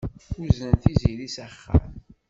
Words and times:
Uznen 0.43 0.75
Tiziri 0.81 1.27
s 1.35 1.37
axxam. 1.45 1.83